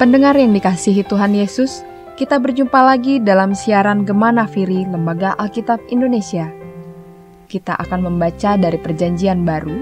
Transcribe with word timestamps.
Pendengar 0.00 0.32
yang 0.32 0.56
dikasihi 0.56 1.04
Tuhan 1.04 1.36
Yesus, 1.36 1.84
kita 2.16 2.40
berjumpa 2.40 2.80
lagi 2.80 3.20
dalam 3.20 3.52
siaran 3.52 4.08
Gemana 4.08 4.48
Firi 4.48 4.88
Lembaga 4.88 5.36
Alkitab 5.36 5.76
Indonesia. 5.92 6.48
Kita 7.52 7.76
akan 7.76 8.08
membaca 8.08 8.56
dari 8.56 8.80
perjanjian 8.80 9.44
baru, 9.44 9.76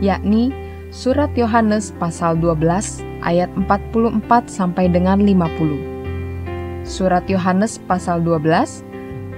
yakni 0.00 0.48
Surat 0.88 1.28
Yohanes 1.36 1.92
pasal 2.00 2.40
12 2.40 3.04
ayat 3.20 3.52
44 3.52 4.48
sampai 4.48 4.88
dengan 4.88 5.20
50. 5.20 6.88
Surat 6.88 7.28
Yohanes 7.28 7.76
pasal 7.84 8.24
12 8.24 8.80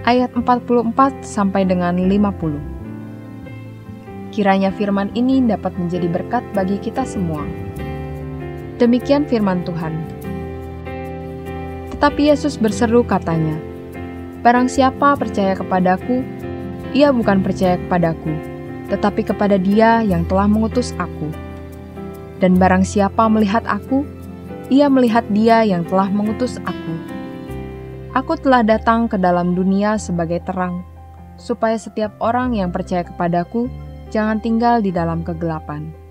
ayat 0.06 0.30
44 0.38 0.94
sampai 1.26 1.66
dengan 1.66 1.98
50. 1.98 4.30
Kiranya 4.30 4.70
firman 4.70 5.10
ini 5.18 5.42
dapat 5.42 5.74
menjadi 5.74 6.06
berkat 6.06 6.46
bagi 6.54 6.78
kita 6.78 7.02
semua. 7.02 7.42
Demikian 8.82 9.30
firman 9.30 9.62
Tuhan. 9.62 9.94
Tetapi 11.94 12.34
Yesus 12.34 12.58
berseru 12.58 13.06
katanya, 13.06 13.54
Barang 14.42 14.66
siapa 14.66 15.14
percaya 15.14 15.54
kepadaku, 15.54 16.26
ia 16.90 17.14
bukan 17.14 17.46
percaya 17.46 17.78
kepadaku, 17.78 18.34
tetapi 18.90 19.22
kepada 19.22 19.54
dia 19.54 20.02
yang 20.02 20.26
telah 20.26 20.50
mengutus 20.50 20.90
aku. 20.98 21.30
Dan 22.42 22.58
barang 22.58 22.82
siapa 22.82 23.30
melihat 23.30 23.62
aku, 23.70 24.02
ia 24.66 24.90
melihat 24.90 25.22
dia 25.30 25.62
yang 25.62 25.86
telah 25.86 26.10
mengutus 26.10 26.58
aku. 26.66 26.94
Aku 28.18 28.34
telah 28.34 28.66
datang 28.66 29.06
ke 29.06 29.14
dalam 29.14 29.54
dunia 29.54 29.94
sebagai 29.94 30.42
terang, 30.42 30.82
supaya 31.38 31.78
setiap 31.78 32.18
orang 32.18 32.58
yang 32.58 32.74
percaya 32.74 33.06
kepadaku 33.06 33.70
jangan 34.10 34.42
tinggal 34.42 34.82
di 34.82 34.90
dalam 34.90 35.22
kegelapan. 35.22 36.01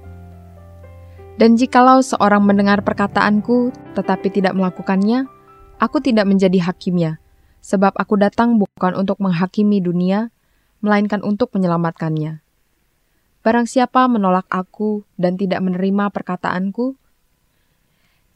Dan 1.42 1.58
jikalau 1.58 2.06
seorang 2.06 2.46
mendengar 2.46 2.86
perkataanku 2.86 3.74
tetapi 3.98 4.30
tidak 4.30 4.54
melakukannya, 4.54 5.26
aku 5.82 5.98
tidak 5.98 6.30
menjadi 6.30 6.70
hakimnya, 6.70 7.18
sebab 7.66 7.98
aku 7.98 8.14
datang 8.14 8.62
bukan 8.62 8.94
untuk 8.94 9.18
menghakimi 9.18 9.82
dunia, 9.82 10.30
melainkan 10.86 11.26
untuk 11.26 11.50
menyelamatkannya. 11.58 12.46
Barang 13.42 13.66
siapa 13.66 14.06
menolak 14.06 14.46
aku 14.54 15.02
dan 15.18 15.34
tidak 15.34 15.66
menerima 15.66 16.14
perkataanku, 16.14 16.94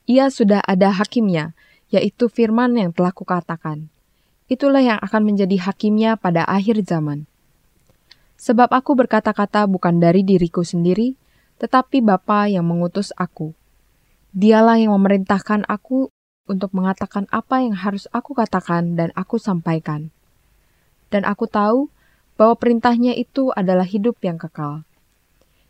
ia 0.10 0.34
sudah 0.34 0.66
ada 0.66 0.90
hakimnya, 0.90 1.54
yaitu 1.94 2.26
firman 2.26 2.74
yang 2.74 2.90
telah 2.90 3.14
kukatakan. 3.14 3.86
Itulah 4.50 4.82
yang 4.82 4.98
akan 4.98 5.22
menjadi 5.30 5.62
hakimnya 5.62 6.18
pada 6.18 6.42
akhir 6.42 6.82
zaman. 6.82 7.30
Sebab 8.42 8.74
aku 8.74 8.98
berkata-kata 8.98 9.70
bukan 9.70 10.02
dari 10.02 10.26
diriku 10.26 10.66
sendiri, 10.66 11.22
tetapi 11.62 12.04
Bapa 12.04 12.52
yang 12.52 12.68
mengutus 12.68 13.16
aku. 13.16 13.56
Dialah 14.36 14.76
yang 14.76 14.92
memerintahkan 14.92 15.64
aku 15.72 16.12
untuk 16.46 16.76
mengatakan 16.76 17.26
apa 17.32 17.64
yang 17.64 17.74
harus 17.74 18.06
aku 18.12 18.36
katakan 18.36 19.00
dan 19.00 19.10
aku 19.16 19.40
sampaikan. 19.40 20.12
Dan 21.08 21.24
aku 21.24 21.48
tahu 21.48 21.88
bahwa 22.36 22.60
perintahnya 22.60 23.16
itu 23.16 23.56
adalah 23.56 23.88
hidup 23.88 24.20
yang 24.20 24.36
kekal. 24.36 24.84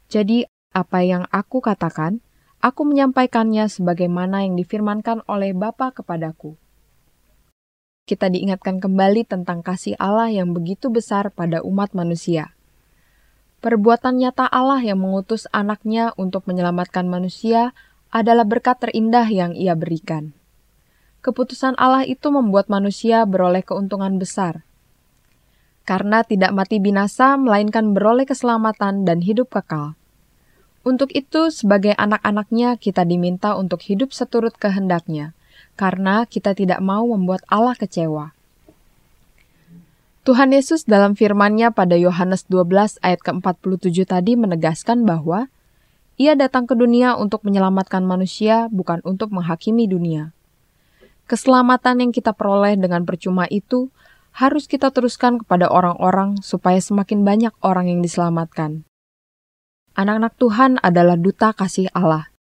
Jadi, 0.09 0.49
apa 0.73 1.05
yang 1.05 1.29
aku 1.29 1.61
katakan, 1.61 2.25
aku 2.59 2.81
menyampaikannya 2.89 3.69
sebagaimana 3.69 4.43
yang 4.49 4.57
difirmankan 4.57 5.21
oleh 5.29 5.53
Bapa 5.53 5.93
kepadaku. 5.93 6.57
Kita 8.05 8.29
diingatkan 8.29 8.81
kembali 8.81 9.25
tentang 9.25 9.61
kasih 9.61 9.97
Allah 9.97 10.29
yang 10.33 10.53
begitu 10.53 10.89
besar 10.89 11.29
pada 11.33 11.61
umat 11.61 11.93
manusia. 11.93 12.54
Perbuatan 13.65 14.21
nyata 14.21 14.45
Allah 14.45 14.77
yang 14.77 15.01
mengutus 15.01 15.49
anaknya 15.49 16.13
untuk 16.21 16.45
menyelamatkan 16.45 17.09
manusia 17.09 17.73
adalah 18.13 18.45
berkat 18.45 18.77
terindah 18.77 19.25
yang 19.25 19.57
ia 19.57 19.73
berikan. 19.73 20.37
Keputusan 21.25 21.73
Allah 21.81 22.05
itu 22.05 22.29
membuat 22.29 22.69
manusia 22.69 23.25
beroleh 23.25 23.65
keuntungan 23.65 24.21
besar. 24.21 24.61
Karena 25.81 26.21
tidak 26.21 26.53
mati 26.53 26.77
binasa, 26.77 27.41
melainkan 27.41 27.97
beroleh 27.97 28.29
keselamatan 28.29 29.01
dan 29.01 29.25
hidup 29.25 29.49
kekal. 29.49 29.97
Untuk 30.85 31.09
itu, 31.17 31.49
sebagai 31.49 31.97
anak-anaknya, 31.97 32.77
kita 32.77 33.01
diminta 33.01 33.57
untuk 33.57 33.81
hidup 33.81 34.13
seturut 34.13 34.53
kehendaknya, 34.61 35.33
karena 35.73 36.29
kita 36.29 36.53
tidak 36.53 36.85
mau 36.85 37.01
membuat 37.09 37.41
Allah 37.49 37.73
kecewa. 37.73 38.34
Tuhan 40.25 40.57
Yesus 40.57 40.89
dalam 40.89 41.13
firman-Nya 41.13 41.69
pada 41.69 41.93
Yohanes 41.93 42.49
12 42.49 42.97
ayat 43.05 43.21
ke-47 43.21 44.09
tadi 44.09 44.33
menegaskan 44.33 45.05
bahwa 45.05 45.53
ia 46.17 46.33
datang 46.33 46.65
ke 46.65 46.73
dunia 46.73 47.13
untuk 47.13 47.45
menyelamatkan 47.45 48.01
manusia, 48.01 48.65
bukan 48.73 49.05
untuk 49.05 49.29
menghakimi 49.29 49.85
dunia. 49.85 50.33
Keselamatan 51.29 52.01
yang 52.01 52.09
kita 52.09 52.33
peroleh 52.33 52.73
dengan 52.73 53.05
percuma 53.05 53.45
itu 53.53 53.93
harus 54.33 54.65
kita 54.65 54.89
teruskan 54.89 55.45
kepada 55.45 55.69
orang-orang 55.69 56.41
supaya 56.41 56.81
semakin 56.81 57.21
banyak 57.21 57.53
orang 57.61 57.85
yang 57.93 58.01
diselamatkan. 58.01 58.81
Anak-anak 59.93 60.33
Tuhan 60.41 60.81
adalah 60.81 61.21
duta 61.21 61.53
kasih 61.53 61.93
Allah. 61.93 62.33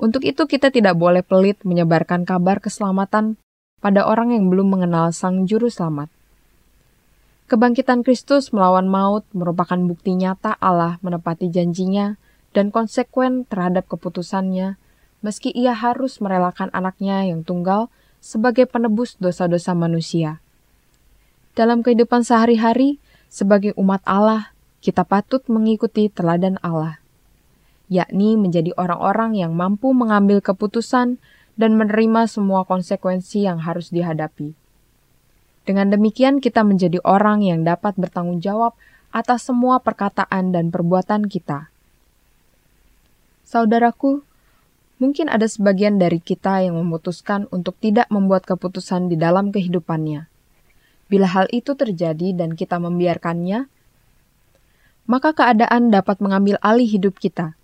Untuk 0.00 0.24
itu 0.24 0.48
kita 0.48 0.72
tidak 0.72 0.96
boleh 0.96 1.20
pelit 1.20 1.60
menyebarkan 1.68 2.24
kabar 2.24 2.64
keselamatan 2.64 3.36
pada 3.84 4.08
orang 4.08 4.32
yang 4.32 4.48
belum 4.48 4.72
mengenal 4.72 5.12
Sang 5.12 5.44
Juru 5.44 5.68
Selamat. 5.68 6.08
Kebangkitan 7.44 8.00
Kristus 8.00 8.56
melawan 8.56 8.88
maut 8.88 9.28
merupakan 9.36 9.76
bukti 9.76 10.16
nyata 10.16 10.56
Allah 10.64 10.96
menepati 11.04 11.52
janjinya 11.52 12.16
dan 12.56 12.72
konsekuen 12.72 13.44
terhadap 13.44 13.84
keputusannya, 13.84 14.80
meski 15.20 15.52
ia 15.52 15.76
harus 15.76 16.24
merelakan 16.24 16.72
anaknya 16.72 17.28
yang 17.28 17.44
tunggal 17.44 17.92
sebagai 18.24 18.64
penebus 18.64 19.20
dosa-dosa 19.20 19.76
manusia. 19.76 20.40
Dalam 21.52 21.84
kehidupan 21.84 22.24
sehari-hari, 22.24 22.96
sebagai 23.28 23.76
umat 23.76 24.00
Allah, 24.08 24.56
kita 24.80 25.04
patut 25.04 25.44
mengikuti 25.44 26.08
teladan 26.08 26.56
Allah, 26.64 26.96
yakni 27.92 28.40
menjadi 28.40 28.72
orang-orang 28.80 29.36
yang 29.36 29.52
mampu 29.52 29.92
mengambil 29.92 30.40
keputusan 30.40 31.20
dan 31.60 31.70
menerima 31.76 32.24
semua 32.24 32.64
konsekuensi 32.64 33.44
yang 33.44 33.60
harus 33.60 33.92
dihadapi. 33.92 34.63
Dengan 35.64 35.88
demikian, 35.88 36.44
kita 36.44 36.60
menjadi 36.60 37.00
orang 37.08 37.40
yang 37.40 37.64
dapat 37.64 37.96
bertanggung 37.96 38.44
jawab 38.44 38.76
atas 39.16 39.48
semua 39.48 39.80
perkataan 39.80 40.52
dan 40.52 40.68
perbuatan 40.68 41.24
kita. 41.24 41.72
Saudaraku, 43.48 44.20
mungkin 45.00 45.32
ada 45.32 45.48
sebagian 45.48 45.96
dari 45.96 46.20
kita 46.20 46.64
yang 46.64 46.76
memutuskan 46.76 47.48
untuk 47.48 47.80
tidak 47.80 48.08
membuat 48.12 48.44
keputusan 48.44 49.08
di 49.08 49.16
dalam 49.16 49.52
kehidupannya. 49.52 50.28
Bila 51.08 51.28
hal 51.28 51.46
itu 51.48 51.72
terjadi 51.72 52.36
dan 52.36 52.56
kita 52.56 52.76
membiarkannya, 52.80 53.68
maka 55.04 55.30
keadaan 55.36 55.92
dapat 55.92 56.20
mengambil 56.20 56.56
alih 56.64 56.88
hidup 56.88 57.20
kita. 57.20 57.56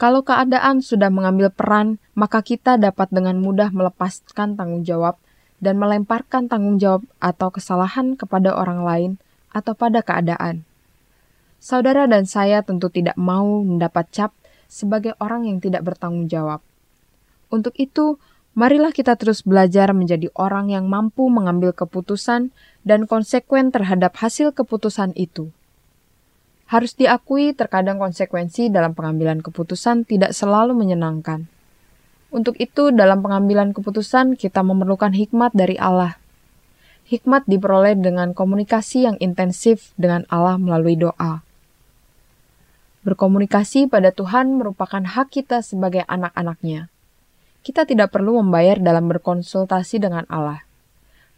Kalau 0.00 0.22
keadaan 0.24 0.80
sudah 0.80 1.12
mengambil 1.12 1.52
peran, 1.52 2.00
maka 2.16 2.40
kita 2.40 2.80
dapat 2.80 3.10
dengan 3.12 3.38
mudah 3.42 3.68
melepaskan 3.74 4.56
tanggung 4.56 4.86
jawab 4.86 5.20
dan 5.58 5.78
melemparkan 5.78 6.46
tanggung 6.46 6.78
jawab 6.78 7.02
atau 7.18 7.50
kesalahan 7.50 8.14
kepada 8.14 8.54
orang 8.54 8.82
lain 8.82 9.12
atau 9.50 9.74
pada 9.74 10.02
keadaan. 10.02 10.62
Saudara 11.58 12.06
dan 12.06 12.22
saya 12.22 12.62
tentu 12.62 12.86
tidak 12.86 13.18
mau 13.18 13.66
mendapat 13.66 14.06
cap 14.14 14.30
sebagai 14.70 15.18
orang 15.18 15.50
yang 15.50 15.58
tidak 15.58 15.82
bertanggung 15.82 16.30
jawab. 16.30 16.62
Untuk 17.50 17.74
itu, 17.80 18.22
marilah 18.54 18.94
kita 18.94 19.18
terus 19.18 19.42
belajar 19.42 19.90
menjadi 19.90 20.30
orang 20.38 20.70
yang 20.70 20.86
mampu 20.86 21.26
mengambil 21.26 21.74
keputusan 21.74 22.54
dan 22.86 23.10
konsekuen 23.10 23.74
terhadap 23.74 24.14
hasil 24.22 24.54
keputusan 24.54 25.16
itu. 25.18 25.50
Harus 26.68 26.92
diakui, 26.94 27.56
terkadang 27.56 27.96
konsekuensi 27.96 28.68
dalam 28.68 28.92
pengambilan 28.92 29.40
keputusan 29.40 30.04
tidak 30.04 30.36
selalu 30.36 30.76
menyenangkan. 30.76 31.48
Untuk 32.28 32.60
itu, 32.60 32.92
dalam 32.92 33.24
pengambilan 33.24 33.72
keputusan, 33.72 34.36
kita 34.36 34.60
memerlukan 34.60 35.16
hikmat 35.16 35.56
dari 35.56 35.80
Allah. 35.80 36.20
Hikmat 37.08 37.48
diperoleh 37.48 37.96
dengan 37.96 38.36
komunikasi 38.36 39.08
yang 39.08 39.16
intensif 39.16 39.96
dengan 39.96 40.28
Allah 40.28 40.60
melalui 40.60 41.00
doa. 41.00 41.40
Berkomunikasi 43.00 43.88
pada 43.88 44.12
Tuhan 44.12 44.60
merupakan 44.60 45.00
hak 45.00 45.40
kita 45.40 45.64
sebagai 45.64 46.04
anak-anaknya. 46.04 46.92
Kita 47.64 47.88
tidak 47.88 48.12
perlu 48.12 48.44
membayar 48.44 48.76
dalam 48.76 49.08
berkonsultasi 49.08 49.96
dengan 49.96 50.28
Allah. 50.28 50.68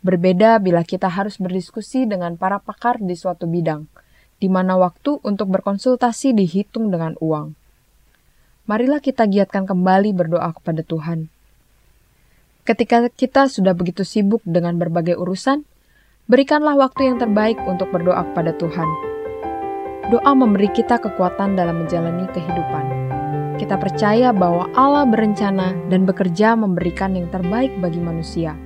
Berbeda 0.03 0.59
bila 0.59 0.83
kita 0.83 1.07
harus 1.07 1.39
berdiskusi 1.39 2.03
dengan 2.11 2.35
para 2.35 2.59
pakar 2.59 2.99
di 2.99 3.15
suatu 3.15 3.47
bidang, 3.47 3.87
di 4.43 4.51
mana 4.51 4.75
waktu 4.75 5.23
untuk 5.23 5.55
berkonsultasi 5.55 6.35
dihitung 6.35 6.91
dengan 6.91 7.15
uang 7.23 7.60
marilah 8.71 9.03
kita 9.03 9.27
giatkan 9.27 9.67
kembali 9.67 10.15
berdoa 10.15 10.55
kepada 10.55 10.87
Tuhan. 10.87 11.27
Ketika 12.63 13.11
kita 13.11 13.51
sudah 13.51 13.75
begitu 13.75 14.07
sibuk 14.07 14.47
dengan 14.47 14.79
berbagai 14.79 15.19
urusan, 15.19 15.67
berikanlah 16.31 16.79
waktu 16.79 17.11
yang 17.11 17.19
terbaik 17.19 17.59
untuk 17.67 17.91
berdoa 17.91 18.23
kepada 18.31 18.55
Tuhan. 18.55 18.87
Doa 20.15 20.33
memberi 20.39 20.71
kita 20.71 21.03
kekuatan 21.03 21.59
dalam 21.59 21.83
menjalani 21.83 22.31
kehidupan. 22.31 23.03
kita 23.61 23.77
percaya 23.77 24.33
bahwa 24.33 24.73
Allah 24.73 25.05
berencana 25.05 25.77
dan 25.93 26.09
bekerja 26.09 26.57
memberikan 26.57 27.13
yang 27.13 27.29
terbaik 27.29 27.69
bagi 27.85 28.01
manusia. 28.01 28.57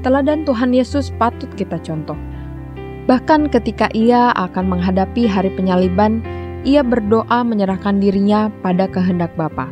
Teladan 0.00 0.48
Tuhan 0.48 0.72
Yesus 0.72 1.12
patut 1.20 1.52
kita 1.52 1.76
contoh. 1.84 2.16
Bahkan 3.04 3.52
ketika 3.52 3.92
ia 3.92 4.32
akan 4.32 4.72
menghadapi 4.72 5.28
hari 5.28 5.52
penyaliban, 5.52 6.24
ia 6.60 6.84
berdoa 6.84 7.40
menyerahkan 7.40 7.96
dirinya 7.96 8.52
pada 8.60 8.84
kehendak 8.84 9.32
Bapa. 9.32 9.68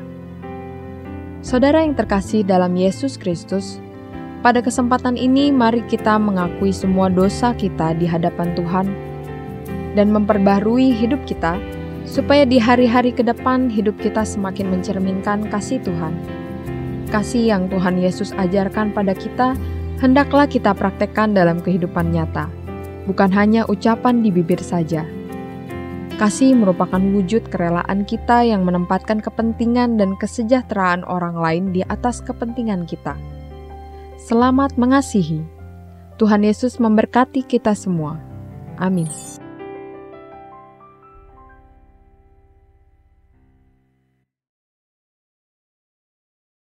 Saudara 1.44 1.84
yang 1.84 1.92
terkasih 1.92 2.42
dalam 2.42 2.72
Yesus 2.74 3.20
Kristus, 3.20 3.76
pada 4.40 4.64
kesempatan 4.64 5.20
ini 5.20 5.52
mari 5.52 5.84
kita 5.84 6.16
mengakui 6.16 6.72
semua 6.72 7.12
dosa 7.12 7.52
kita 7.52 7.92
di 7.98 8.08
hadapan 8.08 8.56
Tuhan 8.56 8.86
dan 9.98 10.14
memperbarui 10.14 10.94
hidup 10.94 11.20
kita 11.28 11.60
supaya 12.08 12.48
di 12.48 12.56
hari-hari 12.56 13.12
ke 13.12 13.20
depan 13.20 13.68
hidup 13.68 13.98
kita 14.00 14.24
semakin 14.24 14.72
mencerminkan 14.72 15.44
kasih 15.52 15.82
Tuhan. 15.84 16.16
Kasih 17.12 17.52
yang 17.52 17.68
Tuhan 17.68 18.00
Yesus 18.00 18.32
ajarkan 18.32 18.96
pada 18.96 19.12
kita 19.12 19.52
hendaklah 20.00 20.48
kita 20.48 20.72
praktekkan 20.72 21.36
dalam 21.36 21.60
kehidupan 21.60 22.16
nyata, 22.16 22.48
bukan 23.04 23.28
hanya 23.34 23.68
ucapan 23.68 24.24
di 24.24 24.32
bibir 24.32 24.60
saja. 24.60 25.17
Kasih 26.18 26.50
merupakan 26.58 26.98
wujud 26.98 27.46
kerelaan 27.46 28.02
kita 28.02 28.42
yang 28.42 28.66
menempatkan 28.66 29.22
kepentingan 29.22 30.02
dan 30.02 30.18
kesejahteraan 30.18 31.06
orang 31.06 31.38
lain 31.38 31.64
di 31.70 31.86
atas 31.86 32.18
kepentingan 32.26 32.90
kita. 32.90 33.14
Selamat 34.18 34.74
mengasihi. 34.74 35.46
Tuhan 36.18 36.42
Yesus 36.42 36.82
memberkati 36.82 37.46
kita 37.46 37.70
semua. 37.78 38.18
Amin. 38.82 39.06